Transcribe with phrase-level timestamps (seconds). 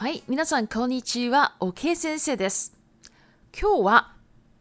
[0.00, 2.74] はい皆さんこんにちはおけい先生です
[3.52, 4.12] 今日は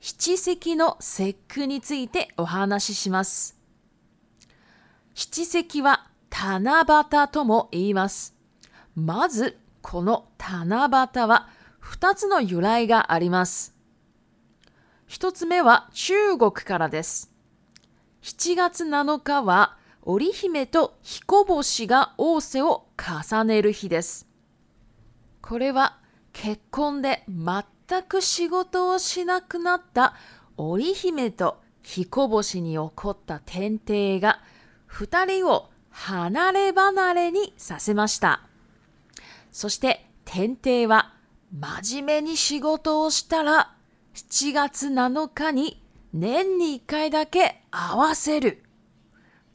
[0.02, 3.58] 七席の節句についてお話しします
[5.14, 8.36] 七席は七夕とも言います
[8.98, 11.48] まずこの七夕は
[11.84, 13.74] 2つの由来があります
[15.08, 17.34] 1つ目は中国からです
[18.24, 22.88] 7月7日は織姫と彦星が王瀬を
[23.24, 24.28] 重ねる日です
[25.50, 25.98] これは
[26.32, 30.14] 結婚で全く仕事をしなくなった
[30.58, 34.44] 織姫と彦星に起こった天帝が
[34.92, 38.44] 2人を離れ離れにさせました。
[39.52, 41.16] そして天帝は
[41.52, 43.74] 真面目に仕事をしたら
[44.14, 48.62] 7月7日に年に1回だけ合わせる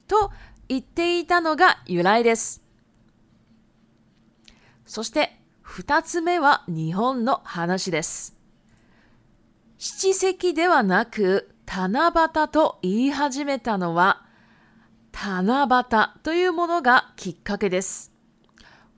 [0.08, 0.33] と
[0.69, 2.64] 言っていたのが由来です。
[4.86, 8.37] そして2つ目は日本の話です。
[9.79, 14.23] 七石ではなく、七夕と言い始めたのは、
[15.12, 18.12] 七夕というものがきっかけです。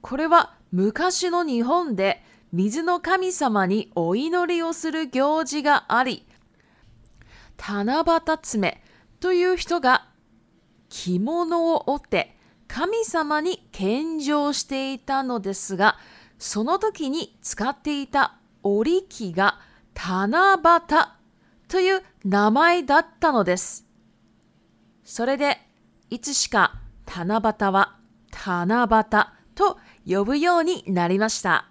[0.03, 2.23] これは昔の日本で
[2.53, 6.27] 水の神様にお祈りをする行事があり、
[7.57, 8.83] 七夕爪
[9.21, 10.09] という人が
[10.89, 12.37] 着物を織って
[12.69, 15.97] 神様に献上していたのですが、
[16.39, 19.61] その時に使っていた織機が
[19.95, 21.07] 七夕
[21.69, 23.87] という名前だったのです。
[25.05, 25.59] それで、
[26.11, 26.75] いつしか
[27.07, 27.97] 七夕は
[28.47, 31.69] 七夕と呼ぶようになりました。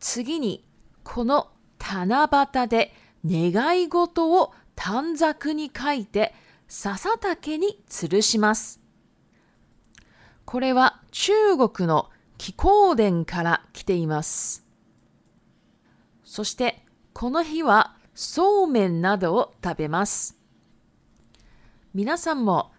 [0.00, 0.64] 次に、
[1.04, 2.92] この七夕で
[3.24, 6.34] 願い事を短冊に書いて
[6.68, 8.80] 笹竹に吊るします。
[10.44, 11.32] これは中
[11.68, 14.66] 国の気候殿から来ています。
[16.24, 20.36] そしてこの日はそうめんなどを食べます。
[21.94, 22.72] 皆さんも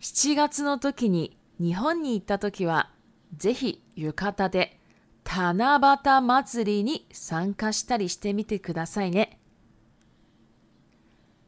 [0.00, 2.90] 7月の時に日本に行った時は
[3.36, 4.78] ぜひ浴衣で
[5.24, 9.40] 七夕祭りに参加したりしてみてくださいね。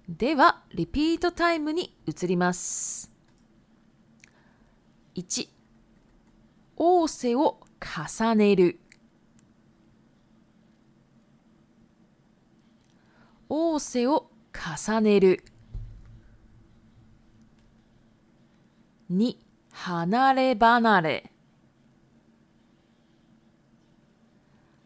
[0.08, 3.12] では、リピートタイムに移ります。
[5.14, 5.48] 1
[6.78, 7.58] 仰せを
[8.18, 8.78] 重ねる
[13.48, 14.30] 仰せを
[14.86, 15.42] 重ねる
[19.12, 19.36] 2
[19.72, 21.32] 離れ離れ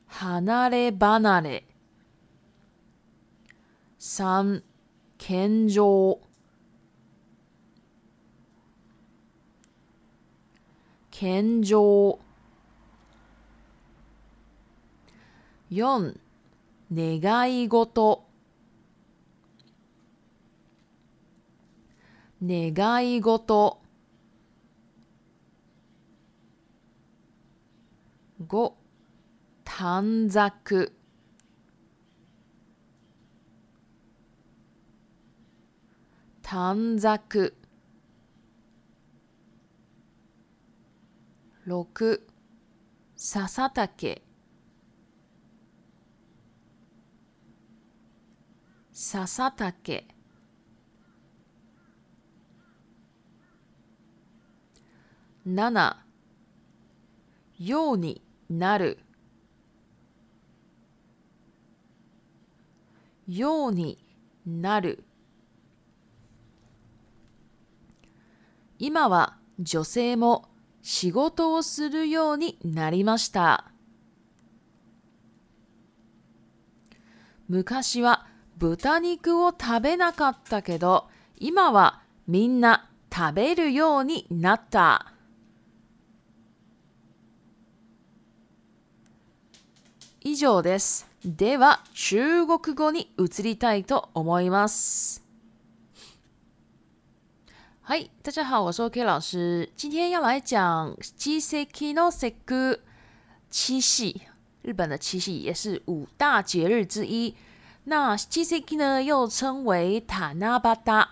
[0.07, 1.65] 離れ離れ
[4.01, 4.63] 3
[5.19, 6.19] 健常
[11.23, 11.79] 健常
[15.71, 16.17] 4
[17.15, 18.25] 願い事
[22.45, 23.79] 願い事
[28.45, 28.73] 5
[29.65, 30.93] 短冊
[36.43, 37.55] 短冊
[41.65, 41.85] 六
[43.15, 44.23] 笹竹
[48.91, 50.07] 笹竹
[55.45, 56.05] 七
[57.59, 58.19] ように
[58.51, 58.99] なる
[63.29, 63.99] ように
[64.45, 65.05] なる
[68.81, 70.49] 今は女性も
[70.83, 73.67] 仕事をするようになりました。
[77.49, 78.27] 昔は
[78.59, 81.07] 豚肉を食べなかったけど、
[81.39, 85.07] 今はみんな食べるようになった。
[90.23, 91.09] 以上です。
[91.25, 95.22] では、中国語に移りたいと思います。
[97.95, 101.69] 嗨，大家好，我是 o K 老师，今天要来讲七夕。
[103.51, 104.23] 七夕，
[104.63, 107.37] 日本的七夕也是五大节日之一。
[107.85, 111.07] 那七夕呢，又称为塔纳巴达。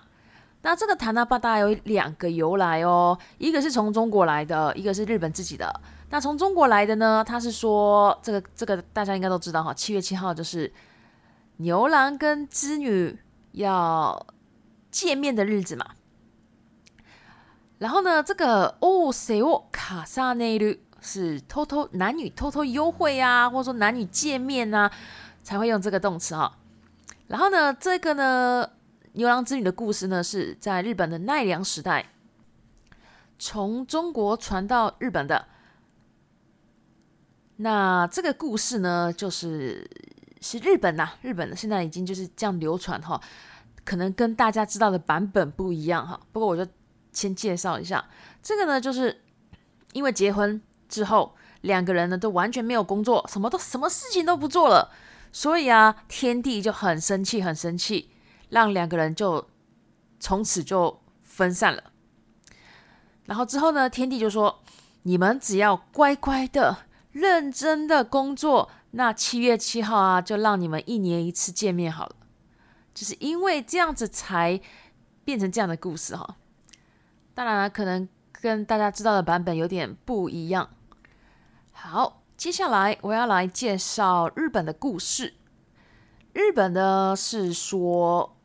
[0.63, 5.71] 那这个塔纳巴达有两个由来哦，一个是从中国来的，一个是日本自己的。
[6.09, 10.73] 那从中国来的呢，他是说这个这个大家应该都知道哈，七月七号就是
[11.59, 13.15] 牛郎跟织女
[13.53, 14.27] 要
[14.91, 15.85] 见面的日子嘛。
[17.81, 24.91] 然后呢，这个哦谁哦卡萨内鲁是偷偷男女偷偷幽会啊，或者说男女见面啊，
[25.43, 26.59] 才会用这个动词哈。
[27.27, 28.69] 然后呢，这个呢
[29.15, 32.05] 牛郎织女的故事呢，是在日本的奈良时代
[33.39, 35.47] 从中国传到日本的。
[37.57, 39.91] 那这个故事呢，就是
[40.43, 43.19] 是日本呐，日本的现在已经就是这样流传哈，
[43.87, 46.21] 可能跟大家知道的版本不一样哈。
[46.31, 46.71] 不过我觉得。
[47.13, 48.05] 先介绍一下，
[48.43, 49.23] 这个呢，就是
[49.93, 54.93] 因为结婚之后，两个人呢都完全没有工作，什么都什么事情都不做了，
[55.33, 58.11] 所以啊，天帝就很生气，很生气，
[58.51, 59.49] 让两个人就
[60.19, 61.93] 从此就分散了。
[63.25, 64.63] 然后之后呢，天帝就说
[65.05, 72.17] ：“你们只要乖乖的、认真的工作，那七月七号啊，就让你们一年一次见面好了。”
[72.93, 74.61] 就是因为这样子才
[75.25, 76.37] 变成这样的故事哈。
[77.35, 80.69] 当然，可能跟大家知道的版本有点不一样。
[81.73, 85.35] 好，接下来我要来介绍日本的故事。
[86.33, 88.37] 日本呢是说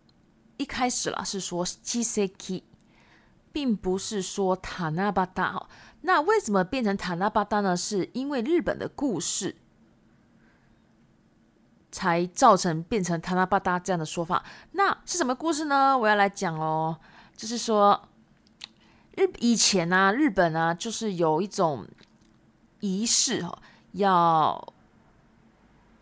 [0.58, 2.64] 一开始了，是说七世纪，
[3.52, 5.52] 并不是说塔纳巴达。
[5.52, 5.70] 好，
[6.02, 7.76] 那为什么变成塔纳巴达呢？
[7.76, 9.56] 是因为日本的故事
[11.92, 14.44] 才造成变成塔纳巴达这样的说法。
[14.74, 15.98] 那是什么故事呢？
[15.98, 17.00] 我要来讲哦，
[17.36, 18.10] 就是说。
[19.18, 21.88] 日以前啊，日本啊，就是有一种
[22.82, 23.62] 仪式哈，
[23.94, 24.74] 要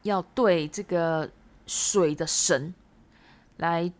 [0.03, 1.29] 要对这个
[1.67, 2.73] 水的神
[3.57, 3.91] 来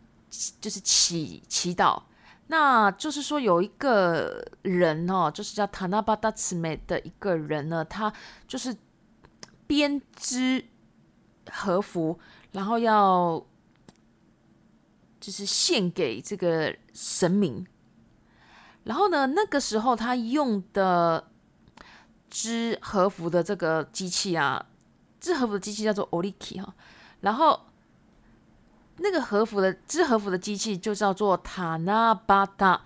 [0.59, 2.01] 就是祈祈祷。
[2.47, 8.11] 那就是说，有一个人哦，就是叫塔纳巴达慈美的一个人呢，他
[8.47, 8.75] 就是
[9.65, 10.63] 编织
[11.49, 12.19] 和服，
[12.51, 13.43] 然后要
[15.19, 17.65] 就是献给这个神明。
[18.83, 21.25] 然后呢，那个时候他用的
[22.29, 24.65] 织和服的这个机器啊，
[25.19, 26.73] 织和服的机器叫做 o l i k i 哈，
[27.21, 27.67] 然后
[28.97, 32.79] 那个和服的织和服的机器就叫做 Tanabata，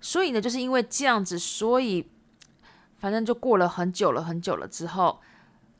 [0.00, 2.06] 所以呢，就是因为这样子，所以
[2.98, 5.18] 反正就过了很久了，很久了之后，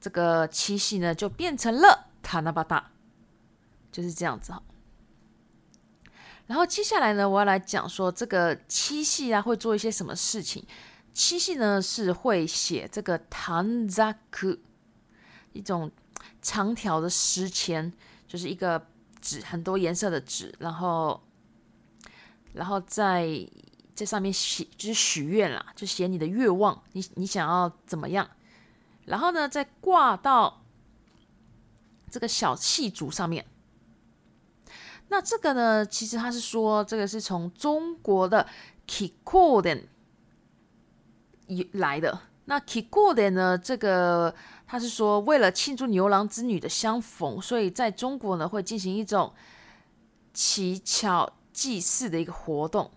[0.01, 2.85] 这个七夕呢就变成了 Tanabata，
[3.93, 4.63] 就是这样子哈。
[6.49, 10.65] 然后接下来呢，我要来讲说这个七夕啊会做一些什么事情。
[11.13, 14.59] 七夕呢是会写这个唐扎克，
[15.53, 15.91] 一种
[16.41, 17.93] 长条的诗签，
[18.27, 18.83] 就是一个
[19.21, 21.21] 纸，很多颜色的纸，然后，
[22.55, 23.27] 然后在
[23.95, 28.27] 在上面写，就是许愿啦，就写你的愿望，你你想要怎么样，
[29.05, 30.65] 然后呢再挂到
[32.11, 33.45] 这个小细竹上面。
[35.11, 35.85] 那这个呢？
[35.87, 38.45] 其实他是说，这个是从中国的
[38.87, 39.87] k 七库点
[41.73, 42.19] 来的。
[42.45, 43.57] 那 k d o 点呢？
[43.57, 44.35] 这个
[44.67, 49.33] 他是说，为了庆祝牛郎织女的相逢，所以在中国呢会进行一种
[50.35, 52.91] 乞巧祭祀的一个活动。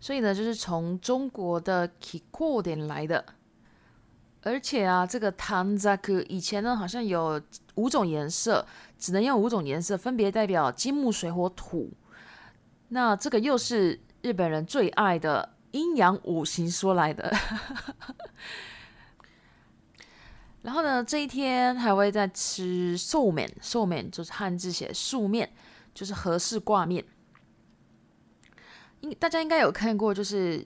[0.00, 3.22] 所以呢，就是从中国的 k d o 点来的。
[4.42, 7.40] 而且啊，这个唐扎克以前呢，好像有。
[7.76, 8.66] 五种颜色
[8.98, 11.92] 只能用五种颜色，分别代表金木水火土。
[12.88, 17.32] 那这个又是日本人最爱的阴阳五行说来的。
[20.62, 25.48] 然后呢，这一天还会在吃寿面，寿面就是汉字写素面，
[25.94, 27.04] 就是和式挂面。
[29.00, 30.64] 应大家应该有看过，就是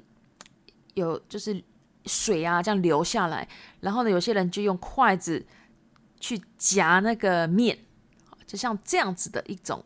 [0.94, 1.62] 有就是
[2.06, 3.46] 水啊这样流下来，
[3.80, 5.44] 然后呢，有些人就用筷子。
[6.20, 7.76] 去夹那个面，
[8.46, 9.82] 就像这样子的一种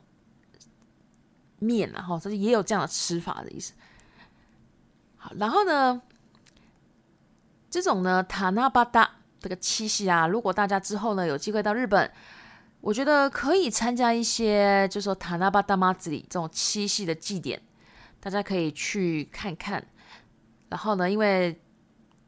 [1.60, 3.72] 面，然后它也有这样的吃法的意思。
[5.16, 6.02] 好，然后呢，
[7.70, 9.08] 这种呢塔纳巴达
[9.40, 12.10] 这个七夕啊，如果大家之后呢有机会到日本，
[12.80, 17.62] 我觉得可以参加一些，就说塔纳巴达妈子里这种七夕的祭典，
[18.18, 19.86] 大家可以去看看。
[20.68, 21.60] 然后呢，因为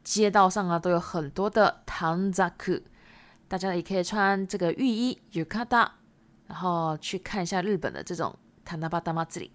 [0.05, 2.81] 街道上啊都有很多的唐扎克。
[3.49, 5.87] 大家也可以穿这个浴衣 yukata，
[6.47, 8.35] 然后去看一下日本的这种
[8.65, 9.25] Tanabata。
[9.29, 9.51] 这里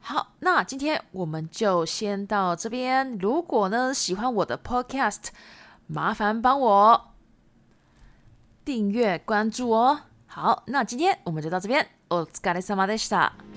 [0.00, 3.18] 好，那今天我们就先到这边。
[3.18, 5.28] 如果呢喜欢我的 podcast，
[5.86, 7.12] 麻烦帮我
[8.64, 10.00] 订阅关注哦。
[10.26, 11.86] 好，那今天我们就到这边。
[12.08, 13.49] o t s u k s a m a d e s t a